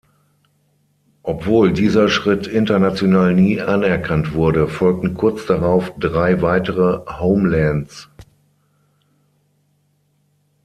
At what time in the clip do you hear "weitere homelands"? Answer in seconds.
6.41-8.09